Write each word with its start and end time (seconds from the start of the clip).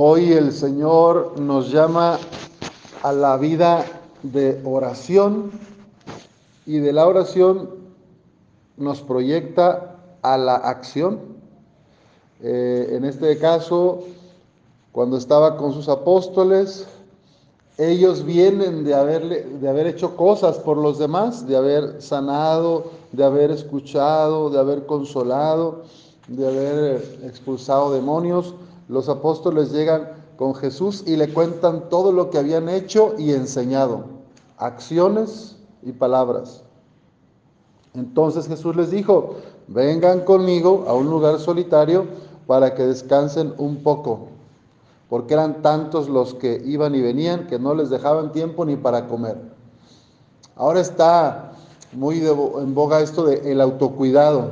Hoy 0.00 0.32
el 0.32 0.52
Señor 0.52 1.40
nos 1.40 1.72
llama 1.72 2.20
a 3.02 3.12
la 3.12 3.36
vida 3.36 3.84
de 4.22 4.60
oración 4.64 5.50
y 6.66 6.78
de 6.78 6.92
la 6.92 7.08
oración 7.08 7.68
nos 8.76 9.00
proyecta 9.00 9.96
a 10.22 10.38
la 10.38 10.54
acción. 10.54 11.18
Eh, 12.40 12.90
en 12.92 13.04
este 13.04 13.38
caso, 13.38 14.04
cuando 14.92 15.16
estaba 15.16 15.56
con 15.56 15.72
sus 15.72 15.88
apóstoles, 15.88 16.86
ellos 17.76 18.24
vienen 18.24 18.84
de, 18.84 18.94
haberle, 18.94 19.42
de 19.42 19.68
haber 19.68 19.88
hecho 19.88 20.14
cosas 20.14 20.58
por 20.60 20.76
los 20.76 21.00
demás, 21.00 21.44
de 21.48 21.56
haber 21.56 22.00
sanado, 22.00 22.84
de 23.10 23.24
haber 23.24 23.50
escuchado, 23.50 24.48
de 24.48 24.60
haber 24.60 24.86
consolado, 24.86 25.82
de 26.28 26.46
haber 26.46 27.18
expulsado 27.24 27.92
demonios. 27.92 28.54
Los 28.88 29.08
apóstoles 29.08 29.70
llegan 29.72 30.08
con 30.36 30.54
Jesús 30.54 31.04
y 31.06 31.16
le 31.16 31.32
cuentan 31.32 31.88
todo 31.88 32.12
lo 32.12 32.30
que 32.30 32.38
habían 32.38 32.68
hecho 32.68 33.14
y 33.18 33.32
enseñado, 33.32 34.04
acciones 34.56 35.56
y 35.82 35.92
palabras. 35.92 36.62
Entonces 37.94 38.46
Jesús 38.48 38.74
les 38.76 38.90
dijo, 38.90 39.36
vengan 39.66 40.20
conmigo 40.20 40.84
a 40.88 40.94
un 40.94 41.10
lugar 41.10 41.38
solitario 41.38 42.06
para 42.46 42.74
que 42.74 42.86
descansen 42.86 43.54
un 43.58 43.82
poco 43.82 44.28
porque 45.08 45.34
eran 45.34 45.62
tantos 45.62 46.08
los 46.08 46.34
que 46.34 46.62
iban 46.64 46.94
y 46.94 47.00
venían 47.00 47.46
que 47.46 47.58
no 47.58 47.74
les 47.74 47.90
dejaban 47.90 48.32
tiempo 48.32 48.64
ni 48.64 48.76
para 48.76 49.08
comer. 49.08 49.36
Ahora 50.54 50.80
está 50.80 51.52
muy 51.92 52.18
en 52.18 52.74
boga 52.74 53.00
esto 53.00 53.24
del 53.24 53.46
el 53.46 53.60
autocuidado, 53.60 54.50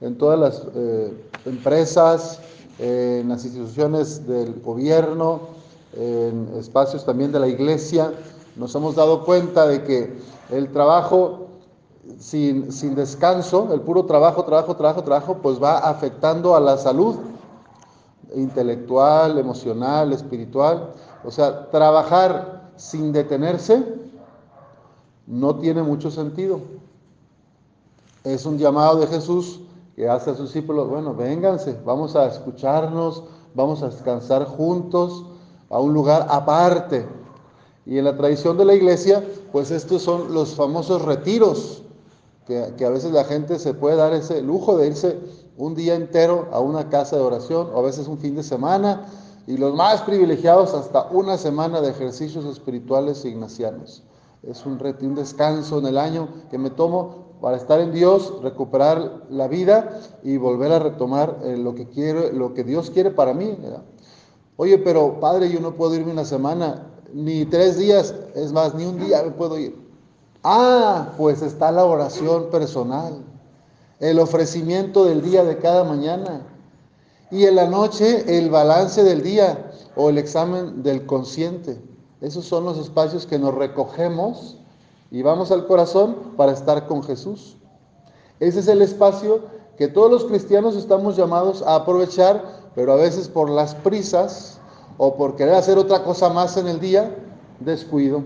en 0.00 0.18
todas 0.18 0.38
las 0.38 0.62
eh, 0.74 1.12
empresas, 1.46 2.40
en 2.78 3.28
las 3.28 3.44
instituciones 3.44 4.26
del 4.26 4.60
gobierno, 4.60 5.40
en 5.94 6.50
espacios 6.58 7.04
también 7.04 7.32
de 7.32 7.40
la 7.40 7.48
iglesia, 7.48 8.12
nos 8.56 8.74
hemos 8.74 8.94
dado 8.94 9.24
cuenta 9.24 9.66
de 9.66 9.82
que 9.84 10.18
el 10.50 10.70
trabajo 10.72 11.46
sin, 12.18 12.72
sin 12.72 12.94
descanso, 12.94 13.72
el 13.72 13.80
puro 13.80 14.04
trabajo, 14.04 14.44
trabajo, 14.44 14.76
trabajo, 14.76 15.02
trabajo, 15.02 15.38
pues 15.42 15.62
va 15.62 15.78
afectando 15.78 16.54
a 16.54 16.60
la 16.60 16.78
salud 16.78 17.16
intelectual, 18.34 19.38
emocional, 19.38 20.12
espiritual. 20.12 20.92
O 21.24 21.30
sea, 21.30 21.70
trabajar 21.70 22.70
sin 22.76 23.12
detenerse 23.12 23.84
no 25.26 25.56
tiene 25.56 25.82
mucho 25.82 26.10
sentido. 26.10 26.60
Es 28.24 28.44
un 28.46 28.58
llamado 28.58 29.00
de 29.00 29.06
Jesús 29.06 29.60
que 29.96 30.06
hace 30.06 30.30
a 30.30 30.34
sus 30.34 30.52
discípulos, 30.52 30.90
bueno, 30.90 31.14
vénganse, 31.14 31.80
vamos 31.82 32.14
a 32.16 32.26
escucharnos, 32.26 33.24
vamos 33.54 33.82
a 33.82 33.88
descansar 33.88 34.44
juntos 34.44 35.24
a 35.70 35.80
un 35.80 35.94
lugar 35.94 36.26
aparte. 36.28 37.08
Y 37.86 37.96
en 37.96 38.04
la 38.04 38.14
tradición 38.14 38.58
de 38.58 38.66
la 38.66 38.74
iglesia, 38.74 39.24
pues 39.52 39.70
estos 39.70 40.02
son 40.02 40.34
los 40.34 40.54
famosos 40.54 41.00
retiros, 41.02 41.82
que, 42.46 42.74
que 42.76 42.84
a 42.84 42.90
veces 42.90 43.10
la 43.10 43.24
gente 43.24 43.58
se 43.58 43.72
puede 43.72 43.96
dar 43.96 44.12
ese 44.12 44.42
lujo 44.42 44.76
de 44.76 44.88
irse 44.88 45.18
un 45.56 45.74
día 45.74 45.94
entero 45.94 46.48
a 46.52 46.60
una 46.60 46.90
casa 46.90 47.16
de 47.16 47.22
oración 47.22 47.70
o 47.72 47.78
a 47.78 47.82
veces 47.82 48.06
un 48.06 48.18
fin 48.18 48.36
de 48.36 48.42
semana 48.42 49.06
y 49.46 49.56
los 49.56 49.74
más 49.74 50.02
privilegiados 50.02 50.74
hasta 50.74 51.08
una 51.10 51.38
semana 51.38 51.80
de 51.80 51.90
ejercicios 51.90 52.44
espirituales 52.44 53.24
ignacianos. 53.24 54.02
Es 54.42 54.66
un, 54.66 54.78
un 55.00 55.14
descanso 55.14 55.78
en 55.78 55.86
el 55.86 55.96
año 55.96 56.28
que 56.50 56.58
me 56.58 56.68
tomo 56.68 57.25
para 57.40 57.56
estar 57.56 57.80
en 57.80 57.92
Dios, 57.92 58.34
recuperar 58.42 59.24
la 59.30 59.48
vida 59.48 60.00
y 60.22 60.36
volver 60.36 60.72
a 60.72 60.78
retomar 60.78 61.38
eh, 61.44 61.56
lo 61.56 61.74
que 61.74 61.88
quiero, 61.88 62.32
lo 62.32 62.54
que 62.54 62.64
Dios 62.64 62.90
quiere 62.90 63.10
para 63.10 63.34
mí. 63.34 63.56
Oye, 64.56 64.78
pero 64.78 65.20
padre, 65.20 65.50
yo 65.50 65.60
no 65.60 65.74
puedo 65.74 65.94
irme 65.94 66.12
una 66.12 66.24
semana, 66.24 66.86
ni 67.12 67.44
tres 67.44 67.78
días, 67.78 68.14
es 68.34 68.52
más, 68.52 68.74
ni 68.74 68.84
un 68.84 68.98
día 68.98 69.22
me 69.22 69.30
puedo 69.30 69.58
ir. 69.58 69.76
Ah, 70.42 71.12
pues 71.16 71.42
está 71.42 71.70
la 71.70 71.84
oración 71.84 72.50
personal 72.50 73.22
el 74.00 74.18
ofrecimiento 74.18 75.04
del 75.04 75.22
día 75.22 75.44
de 75.44 75.58
cada 75.58 75.84
mañana 75.84 76.42
y 77.30 77.44
en 77.44 77.56
la 77.56 77.66
noche 77.66 78.38
el 78.38 78.50
balance 78.50 79.02
del 79.02 79.22
día 79.22 79.72
o 79.96 80.10
el 80.10 80.18
examen 80.18 80.82
del 80.82 81.06
consciente. 81.06 81.80
Esos 82.20 82.44
son 82.44 82.64
los 82.64 82.78
espacios 82.78 83.26
que 83.26 83.38
nos 83.38 83.54
recogemos 83.54 84.58
y 85.10 85.22
vamos 85.22 85.50
al 85.50 85.66
corazón 85.66 86.34
para 86.36 86.52
estar 86.52 86.86
con 86.86 87.02
Jesús. 87.02 87.56
Ese 88.40 88.60
es 88.60 88.68
el 88.68 88.82
espacio 88.82 89.40
que 89.76 89.88
todos 89.88 90.10
los 90.10 90.24
cristianos 90.24 90.76
estamos 90.76 91.16
llamados 91.16 91.62
a 91.62 91.74
aprovechar, 91.74 92.42
pero 92.74 92.92
a 92.92 92.96
veces 92.96 93.28
por 93.28 93.50
las 93.50 93.74
prisas 93.74 94.58
o 94.98 95.16
por 95.16 95.36
querer 95.36 95.54
hacer 95.54 95.78
otra 95.78 96.02
cosa 96.02 96.30
más 96.30 96.56
en 96.56 96.66
el 96.66 96.80
día, 96.80 97.14
descuido. 97.60 98.24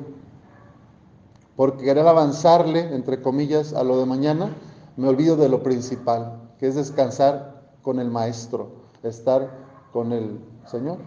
Por 1.57 1.77
querer 1.77 2.07
avanzarle, 2.07 2.95
entre 2.95 3.21
comillas, 3.21 3.75
a 3.75 3.85
lo 3.85 3.99
de 3.99 4.07
mañana, 4.07 4.55
me 4.97 5.09
olvido 5.09 5.37
de 5.37 5.49
lo 5.49 5.63
principal, 5.63 6.41
que 6.59 6.69
es 6.69 6.75
descansar 6.75 7.63
con 7.83 7.99
el 7.99 8.11
Maestro, 8.11 8.69
estar 9.03 9.51
con 9.93 10.13
el 10.13 10.41
Señor. 10.67 10.99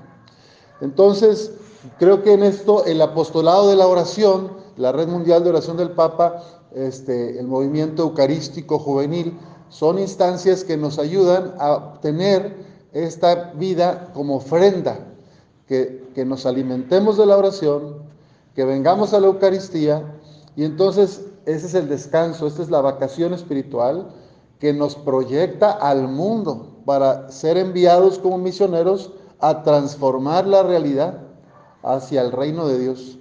Entonces, 0.82 1.54
creo 2.00 2.24
que 2.24 2.34
en 2.34 2.44
esto 2.44 2.86
el 2.86 3.02
apostolado 3.02 3.70
de 3.70 3.76
la 3.76 3.88
oración, 3.88 4.52
la 4.78 4.92
Red 4.92 5.08
Mundial 5.08 5.44
de 5.44 5.50
Oración 5.50 5.78
del 5.78 5.92
Papa, 5.92 6.44
este, 6.74 7.40
el 7.40 7.48
movimiento 7.48 8.04
eucarístico 8.04 8.80
juvenil, 8.80 9.38
son 9.70 10.00
instancias 10.00 10.64
que 10.64 10.78
nos 10.78 11.00
ayudan 11.00 11.54
a 11.60 12.00
tener 12.02 12.56
esta 12.92 13.54
vida 13.56 14.12
como 14.14 14.38
ofrenda, 14.38 15.00
que, 15.68 16.10
que 16.14 16.26
nos 16.26 16.46
alimentemos 16.46 17.18
de 17.18 17.26
la 17.26 17.38
oración, 17.38 18.04
que 18.56 18.66
vengamos 18.66 19.14
a 19.14 19.20
la 19.20 19.28
Eucaristía 19.28 20.20
y 20.56 20.64
entonces 20.64 21.22
ese 21.46 21.68
es 21.68 21.74
el 21.74 21.90
descanso, 21.90 22.48
esta 22.48 22.62
es 22.62 22.70
la 22.70 22.82
vacación 22.82 23.34
espiritual 23.34 24.10
que 24.60 24.74
nos 24.74 24.96
proyecta 24.96 25.72
al 25.72 26.08
mundo 26.08 26.78
para 26.86 27.30
ser 27.32 27.58
enviados 27.58 28.20
como 28.20 28.38
misioneros 28.38 29.12
a 29.40 29.64
transformar 29.64 30.48
la 30.48 30.64
realidad 30.64 31.20
hacia 31.82 32.22
el 32.22 32.32
reino 32.32 32.68
de 32.68 32.80
Dios. 32.80 33.20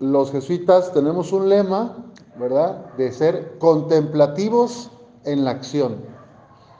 Los 0.00 0.30
jesuitas 0.30 0.92
tenemos 0.92 1.32
un 1.32 1.48
lema, 1.48 1.96
¿verdad? 2.38 2.94
De 2.96 3.10
ser 3.12 3.58
contemplativos 3.58 4.90
en 5.24 5.44
la 5.44 5.50
acción. 5.50 5.96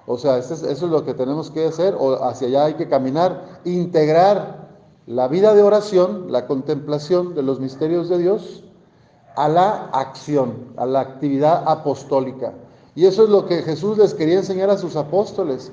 O 0.07 0.17
sea, 0.17 0.39
eso 0.39 0.55
es, 0.55 0.83
lo 0.83 1.05
que 1.05 1.13
tenemos 1.13 1.51
que 1.51 1.67
hacer, 1.67 1.95
o 1.99 2.25
hacia 2.25 2.49
allá 2.49 2.65
hay 2.65 2.75
que 2.75 2.89
caminar, 2.89 3.61
integrar 3.65 4.69
la 5.07 5.29
vida 5.29 5.55
de 5.55 5.63
oración, 5.63 6.33
la 6.33 6.47
contemplación 6.47 7.35
de 7.35 7.43
los 7.43 7.61
misterios 7.61 8.09
de 8.09 8.19
Dios, 8.19 8.65
a 9.37 9.49
la 9.49 9.91
acción, 9.93 10.73
a 10.77 10.87
la 10.87 11.01
actividad 11.01 11.63
apostólica. 11.67 12.55
Y 12.95 13.05
eso 13.05 13.25
es 13.25 13.31
lo 13.31 13.47
que 13.47 13.63
Jesús 13.63 13.99
les 13.99 14.15
quería 14.15 14.39
enseñar 14.39 14.71
a 14.71 14.79
sus 14.79 14.97
apóstoles. 14.97 15.71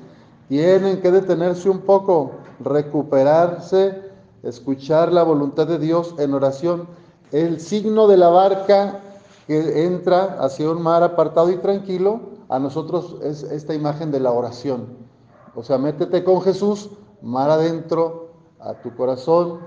Tienen 0.50 1.02
que 1.02 1.12
detenerse 1.12 1.70
un 1.70 1.80
poco, 1.80 2.32
recuperarse, 2.60 4.02
escuchar 4.44 5.12
la 5.12 5.24
voluntad 5.24 5.66
de 5.66 5.80
Dios 5.80 6.14
en 6.20 6.34
oración. 6.34 6.88
El 7.36 7.60
signo 7.60 8.08
de 8.08 8.16
la 8.16 8.30
barca 8.30 9.02
que 9.46 9.86
entra 9.86 10.38
hacia 10.40 10.72
un 10.72 10.82
mar 10.82 11.04
apartado 11.04 11.52
y 11.52 11.58
tranquilo, 11.58 12.22
a 12.48 12.60
nosotros 12.60 13.18
es 13.22 13.44
esta 13.44 13.74
imagen 13.74 14.10
de 14.10 14.22
la 14.22 14.32
oración. 14.32 14.88
O 15.54 15.62
sea, 15.62 15.78
métete 15.78 16.24
con 16.24 16.42
Jesús, 16.42 16.92
mar 17.22 17.50
adentro, 17.50 18.30
a 18.62 18.76
tu 18.76 18.96
corazón, 18.96 19.60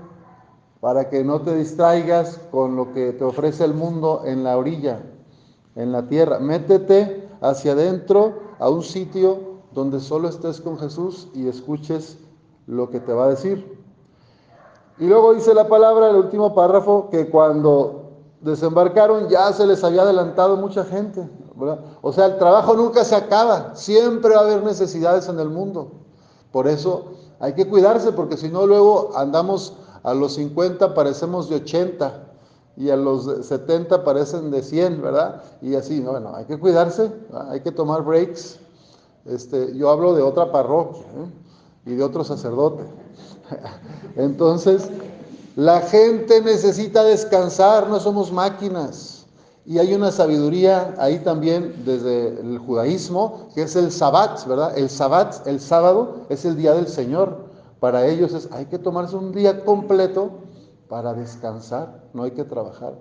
para 0.81 1.11
que 1.11 1.23
no 1.23 1.41
te 1.41 1.55
distraigas 1.55 2.41
con 2.49 2.75
lo 2.75 2.91
que 2.91 3.13
te 3.13 3.23
ofrece 3.23 3.65
el 3.65 3.75
mundo 3.75 4.23
en 4.25 4.43
la 4.43 4.57
orilla, 4.57 5.03
en 5.75 5.91
la 5.91 6.07
tierra. 6.07 6.39
Métete 6.39 7.29
hacia 7.39 7.73
adentro 7.73 8.33
a 8.57 8.67
un 8.67 8.81
sitio 8.81 9.59
donde 9.73 9.99
solo 9.99 10.27
estés 10.27 10.59
con 10.59 10.79
Jesús 10.79 11.27
y 11.35 11.47
escuches 11.47 12.17
lo 12.65 12.89
que 12.89 12.99
te 12.99 13.13
va 13.13 13.25
a 13.25 13.29
decir. 13.29 13.77
Y 14.99 15.07
luego 15.07 15.33
dice 15.33 15.53
la 15.53 15.67
palabra, 15.67 16.09
el 16.09 16.17
último 16.17 16.53
párrafo, 16.53 17.09
que 17.09 17.29
cuando 17.29 17.99
desembarcaron 18.41 19.29
ya 19.29 19.51
se 19.53 19.65
les 19.65 19.83
había 19.83 20.01
adelantado 20.01 20.57
mucha 20.57 20.83
gente. 20.83 21.29
O 22.01 22.13
sea, 22.13 22.27
el 22.27 22.37
trabajo 22.37 22.73
nunca 22.73 23.03
se 23.03 23.15
acaba, 23.15 23.75
siempre 23.75 24.33
va 24.33 24.41
a 24.41 24.43
haber 24.43 24.63
necesidades 24.63 25.27
en 25.27 25.39
el 25.39 25.49
mundo. 25.49 25.91
Por 26.51 26.67
eso 26.67 27.13
hay 27.39 27.53
que 27.53 27.67
cuidarse, 27.67 28.11
porque 28.11 28.37
si 28.37 28.49
no 28.49 28.65
luego 28.65 29.11
andamos 29.15 29.73
a 30.03 30.13
los 30.13 30.33
50 30.33 30.93
parecemos 30.93 31.49
de 31.49 31.57
80 31.57 32.29
y 32.77 32.89
a 32.89 32.95
los 32.95 33.25
70 33.45 34.03
parecen 34.03 34.51
de 34.51 34.63
100, 34.63 35.01
¿verdad? 35.01 35.43
Y 35.61 35.75
así, 35.75 35.99
bueno, 35.99 36.33
hay 36.33 36.45
que 36.45 36.57
cuidarse, 36.57 37.11
hay 37.49 37.61
que 37.61 37.71
tomar 37.71 38.03
breaks. 38.03 38.59
Este, 39.25 39.75
yo 39.75 39.89
hablo 39.89 40.13
de 40.13 40.21
otra 40.21 40.51
parroquia 40.51 41.01
¿eh? 41.01 41.91
y 41.91 41.95
de 41.95 42.03
otro 42.03 42.23
sacerdote. 42.23 42.83
Entonces, 44.15 44.89
la 45.55 45.81
gente 45.81 46.41
necesita 46.41 47.03
descansar, 47.03 47.89
no 47.89 47.99
somos 47.99 48.31
máquinas. 48.31 49.25
Y 49.65 49.77
hay 49.77 49.93
una 49.93 50.11
sabiduría 50.11 50.95
ahí 50.97 51.19
también 51.19 51.83
desde 51.85 52.39
el 52.39 52.57
judaísmo, 52.57 53.49
que 53.53 53.63
es 53.63 53.75
el 53.75 53.91
sabbat, 53.91 54.47
¿verdad? 54.47 54.77
El 54.77 54.89
sabbat, 54.89 55.45
el 55.45 55.59
sábado, 55.59 56.25
es 56.29 56.45
el 56.45 56.55
día 56.55 56.73
del 56.73 56.87
Señor. 56.87 57.49
Para 57.79 58.07
ellos 58.07 58.33
es, 58.33 58.49
hay 58.51 58.65
que 58.65 58.79
tomarse 58.79 59.15
un 59.15 59.31
día 59.31 59.63
completo 59.63 60.31
para 60.87 61.13
descansar, 61.13 62.03
no 62.13 62.23
hay 62.23 62.31
que 62.31 62.43
trabajar. 62.43 62.97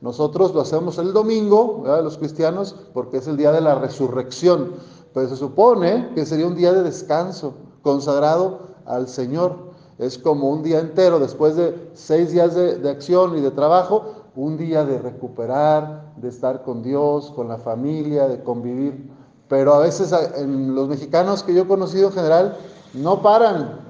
Nosotros 0.00 0.54
lo 0.54 0.60
hacemos 0.60 0.98
el 0.98 1.12
domingo, 1.12 1.82
¿verdad? 1.82 2.04
los 2.04 2.18
cristianos, 2.18 2.76
porque 2.94 3.18
es 3.18 3.26
el 3.26 3.36
día 3.36 3.52
de 3.52 3.60
la 3.60 3.74
resurrección. 3.74 4.74
Pero 5.14 5.28
se 5.28 5.36
supone 5.36 6.10
que 6.14 6.24
sería 6.24 6.46
un 6.46 6.56
día 6.56 6.72
de 6.72 6.82
descanso, 6.82 7.54
consagrado 7.82 8.68
al 8.86 9.08
Señor. 9.08 9.71
Es 9.98 10.18
como 10.18 10.50
un 10.50 10.62
día 10.62 10.80
entero, 10.80 11.18
después 11.18 11.56
de 11.56 11.90
seis 11.94 12.32
días 12.32 12.54
de, 12.54 12.78
de 12.78 12.90
acción 12.90 13.36
y 13.36 13.40
de 13.40 13.50
trabajo, 13.50 14.22
un 14.34 14.56
día 14.56 14.84
de 14.84 14.98
recuperar, 14.98 16.12
de 16.16 16.28
estar 16.28 16.62
con 16.62 16.82
Dios, 16.82 17.30
con 17.32 17.48
la 17.48 17.58
familia, 17.58 18.28
de 18.28 18.42
convivir. 18.42 19.10
Pero 19.48 19.74
a 19.74 19.80
veces 19.80 20.14
en 20.36 20.74
los 20.74 20.88
mexicanos 20.88 21.42
que 21.42 21.54
yo 21.54 21.62
he 21.62 21.66
conocido 21.66 22.08
en 22.08 22.14
general 22.14 22.56
no 22.94 23.20
paran. 23.20 23.80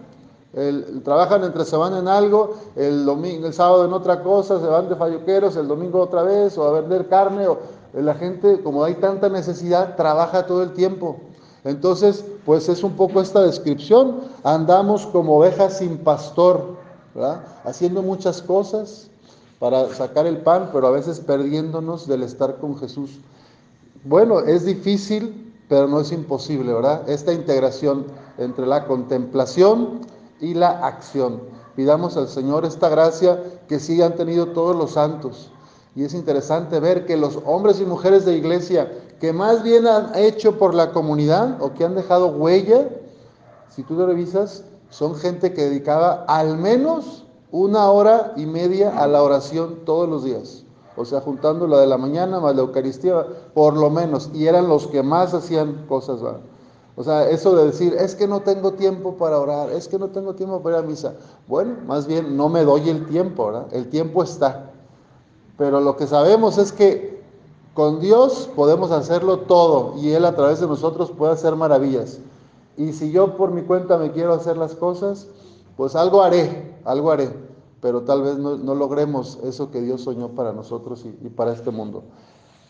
trabajan 1.05 1.45
entre 1.45 1.65
semana 1.65 2.01
en 2.01 2.09
algo, 2.09 2.57
el 2.77 3.05
domingo, 3.05 3.47
el 3.47 3.55
sábado 3.55 3.85
en 3.85 3.93
otra 3.93 4.23
cosa, 4.23 4.61
se 4.61 4.67
van 4.67 4.89
de 4.89 4.97
falloqueros, 4.97 5.57
el 5.57 5.69
domingo 5.69 6.01
otra 6.01 6.23
vez, 6.23 6.59
o 6.59 6.67
a 6.67 6.81
vender 6.81 7.09
carne, 7.09 7.47
o 7.47 7.59
la 7.95 8.15
gente, 8.15 8.61
como 8.63 8.85
hay 8.85 8.95
tanta 8.97 9.29
necesidad, 9.29 9.97
trabaja 9.97 10.47
todo 10.47 10.63
el 10.63 10.73
tiempo. 10.73 11.21
Entonces, 11.65 12.25
pues 12.45 12.69
es 12.69 12.83
un 12.83 12.93
poco 12.93 13.21
esta 13.21 13.43
descripción. 13.43 14.23
Andamos 14.43 15.07
como 15.07 15.39
ovejas 15.39 15.79
sin 15.79 15.99
pastor, 15.99 16.77
¿verdad? 17.15 17.45
haciendo 17.65 18.03
muchas 18.03 18.43
cosas, 18.43 19.09
para 19.63 19.89
sacar 19.95 20.27
el 20.27 20.39
pan, 20.39 20.71
pero 20.73 20.89
a 20.89 20.91
veces 20.91 21.21
perdiéndonos 21.21 22.09
del 22.09 22.25
estar 22.25 22.57
con 22.57 22.77
Jesús. 22.79 23.21
Bueno, 24.03 24.41
es 24.41 24.65
difícil, 24.65 25.55
pero 25.69 25.87
no 25.87 26.01
es 26.01 26.11
imposible, 26.11 26.73
¿verdad? 26.73 27.09
Esta 27.09 27.33
integración 27.33 28.07
entre 28.39 28.67
la 28.67 28.89
contemplación 28.89 30.01
y 30.41 30.55
la 30.55 30.85
acción. 30.85 31.43
Pidamos 31.77 32.17
al 32.17 32.27
Señor 32.27 32.65
esta 32.65 32.89
gracia 32.89 33.41
que 33.69 33.79
sí 33.79 34.03
han 34.03 34.17
tenido 34.17 34.49
todos 34.49 34.75
los 34.75 34.95
santos. 34.95 35.53
Y 35.95 36.03
es 36.03 36.15
interesante 36.15 36.81
ver 36.81 37.07
que 37.07 37.17
los 37.17 37.39
hombres 37.47 37.81
y 37.81 37.85
mujeres 37.85 38.25
de 38.25 38.37
iglesia 38.37 38.91
que 39.23 39.33
más 39.33 39.63
bien 39.63 39.87
han 39.87 40.17
hecho 40.17 40.59
por 40.59 40.75
la 40.75 40.91
comunidad 40.91 41.63
o 41.63 41.75
que 41.75 41.85
han 41.85 41.95
dejado 41.95 42.27
huella, 42.27 42.89
si 43.69 43.85
tú 43.85 43.95
lo 43.95 44.05
revisas, 44.05 44.65
son 44.91 45.15
gente 45.15 45.53
que 45.55 45.63
dedicaba 45.63 46.25
al 46.27 46.59
menos 46.59 47.25
una 47.53 47.89
hora 47.93 48.33
y 48.35 48.47
media 48.47 48.99
a 48.99 49.07
la 49.07 49.23
oración 49.23 49.85
todos 49.85 50.09
los 50.09 50.25
días. 50.25 50.65
O 50.97 51.05
sea, 51.05 51.21
juntando 51.21 51.69
la 51.69 51.79
de 51.79 51.87
la 51.87 51.99
mañana 51.99 52.41
más 52.41 52.57
la 52.57 52.63
Eucaristía, 52.63 53.25
por 53.55 53.77
lo 53.77 53.91
menos. 53.91 54.29
Y 54.35 54.49
eran 54.49 54.67
los 54.67 54.89
que 54.89 55.05
más 55.05 55.33
hacían 55.35 55.87
cosas. 55.87 56.19
O 56.97 57.05
sea, 57.05 57.31
eso 57.31 57.55
de 57.55 57.67
decir, 57.67 57.95
es 57.95 58.17
que 58.17 58.27
no 58.27 58.41
tengo 58.41 58.73
tiempo 58.73 59.17
para 59.17 59.39
orar, 59.39 59.71
es 59.71 59.87
que 59.87 60.01
no 60.01 60.09
tengo 60.09 60.35
tiempo 60.35 60.61
para 60.65 60.81
ir 60.81 60.85
a 60.85 60.89
misa. 60.89 61.15
Bueno, 61.47 61.77
más 61.87 62.09
bien 62.09 62.37
no 62.37 62.49
me 62.49 62.65
doy 62.65 62.91
el 62.91 63.07
tiempo, 63.07 63.47
¿verdad? 63.47 63.67
El 63.71 63.89
tiempo 63.89 64.25
está. 64.25 64.73
Pero 65.57 65.81
lo 65.81 65.97
que 65.97 66.09
sabemos 66.09 66.59
es 66.59 66.73
que 66.73 67.22
con 67.75 68.01
Dios 68.01 68.51
podemos 68.55 68.91
hacerlo 68.91 69.41
todo 69.41 69.95
y 69.99 70.11
Él 70.11 70.25
a 70.25 70.35
través 70.35 70.61
de 70.61 70.67
nosotros 70.67 71.11
puede 71.11 71.33
hacer 71.33 71.57
maravillas. 71.57 72.19
Y 72.77 72.93
si 72.93 73.11
yo 73.11 73.37
por 73.37 73.51
mi 73.51 73.63
cuenta 73.63 73.99
me 73.99 74.13
quiero 74.13 74.33
hacer 74.33 74.57
las 74.57 74.75
cosas, 74.75 75.29
pues 75.77 75.97
algo 75.97 76.23
haré, 76.23 76.77
algo 76.85 77.11
haré, 77.11 77.31
pero 77.81 78.03
tal 78.03 78.23
vez 78.23 78.39
no, 78.39 78.75
logremos 78.75 79.39
eso 79.45 79.71
que 79.71 79.81
Dios 79.81 80.03
soñó 80.03 80.29
para 80.29 80.53
nosotros 80.53 81.05
y, 81.05 81.29
para 81.29 81.53
este 81.53 81.71
mundo. 81.71 82.05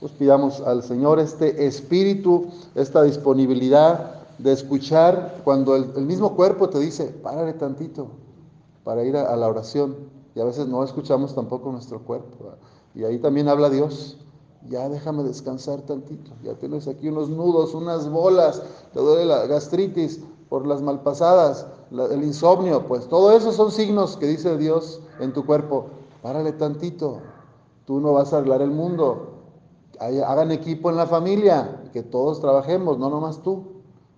Pues 0.01 0.13
pidamos 0.13 0.61
al 0.61 0.83
Señor 0.83 1.21
este 1.21 1.67
espíritu, 1.67 2.47
esta 2.75 3.03
disponibilidad 3.03 4.23
de 4.39 4.53
escuchar 4.53 5.41
cuando 5.45 5.77
el, 5.77 6.05
mismo 6.05 6.35
cuerpo 6.35 6.69
te 6.69 6.81
dice, 6.81 7.07
párale 7.07 7.53
tantito 7.53 8.09
para 8.83 9.05
ir 9.05 9.17
a, 9.17 9.37
la 9.37 9.49
oración. 9.49 9.97
Y 10.35 10.41
a 10.41 10.45
veces 10.45 10.67
no 10.67 10.83
escuchamos 10.83 11.35
tampoco 11.35 11.71
nuestro 11.71 12.01
cuerpo. 12.01 12.57
Y 12.95 13.05
ahí 13.05 13.19
también 13.19 13.49
habla 13.49 13.71
Dios. 13.71 14.17
Ya 14.69 14.89
déjame 14.89 15.23
descansar 15.25 15.83
tantito. 15.83 16.31
Ya 16.43 16.55
tienes 16.55 16.87
aquí 16.89 17.09
unos 17.09 17.29
nudos, 17.29 17.75
unas 17.75 18.09
bolas, 18.09 18.63
te 18.93 19.01
duele 19.01 19.27
la 19.27 19.47
gastritis 19.47 20.21
por 20.49 20.67
las 20.67 20.83
malpasadas 20.83 21.67
el 21.93 22.25
insomnio, 22.25 22.87
pues 22.89 23.07
todo 23.07 23.37
eso 23.37 23.53
son 23.53 23.71
signos 23.71 24.17
que 24.17 24.27
dice 24.27 24.57
Dios 24.57 25.01
en 25.21 25.33
tu 25.33 25.45
cuerpo. 25.45 25.87
Párale 26.23 26.53
tantito, 26.53 27.19
tú 27.85 28.01
no 28.01 28.13
vas 28.13 28.33
a 28.33 28.39
arreglar 28.39 28.63
el 28.63 28.71
mundo. 28.71 29.29
Hagan 30.01 30.51
equipo 30.51 30.91
en 30.91 30.97
la 30.97 31.07
familia, 31.07 31.83
que 31.93 32.03
todos 32.03 32.41
trabajemos, 32.41 32.99
no 32.99 33.11
nomás 33.11 33.43
tú. 33.43 33.65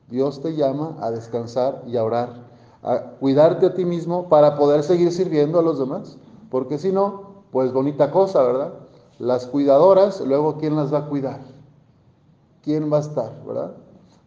Dios 0.09 0.41
te 0.41 0.55
llama 0.55 0.97
a 1.01 1.11
descansar 1.11 1.83
y 1.87 1.97
a 1.97 2.05
orar, 2.05 2.47
a 2.83 3.01
cuidarte 3.19 3.67
a 3.67 3.75
ti 3.75 3.85
mismo 3.85 4.29
para 4.29 4.57
poder 4.57 4.83
seguir 4.83 5.11
sirviendo 5.11 5.59
a 5.59 5.63
los 5.63 5.79
demás. 5.79 6.17
Porque 6.51 6.79
si 6.79 6.93
no, 6.93 7.45
pues 7.51 7.73
bonita 7.73 8.11
cosa, 8.11 8.43
¿verdad? 8.43 8.73
Las 9.19 9.47
cuidadoras, 9.47 10.21
luego 10.21 10.59
¿quién 10.59 10.77
las 10.77 10.93
va 10.93 10.99
a 10.99 11.07
cuidar? 11.07 11.41
¿Quién 12.63 12.93
va 12.93 12.99
a 12.99 13.01
estar, 13.01 13.33
verdad? 13.47 13.75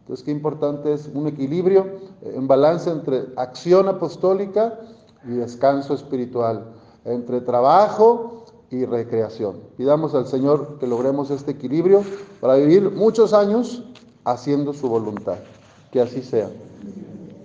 Entonces, 0.00 0.24
qué 0.24 0.30
importante 0.30 0.92
es 0.92 1.10
un 1.12 1.26
equilibrio 1.26 1.86
eh, 2.22 2.32
en 2.34 2.48
balance 2.48 2.90
entre 2.90 3.26
acción 3.36 3.88
apostólica 3.88 4.80
y 5.26 5.32
descanso 5.32 5.92
espiritual, 5.92 6.64
entre 7.04 7.42
trabajo 7.42 8.44
y 8.70 8.84
recreación. 8.86 9.60
Pidamos 9.76 10.14
al 10.14 10.26
Señor 10.26 10.78
que 10.78 10.86
logremos 10.86 11.30
este 11.30 11.52
equilibrio 11.52 12.02
para 12.40 12.54
vivir 12.54 12.90
muchos 12.90 13.32
años 13.32 13.84
haciendo 14.24 14.72
su 14.72 14.88
voluntad. 14.88 15.36
Que 15.90 16.00
así 16.00 16.22
sea. 16.22 16.48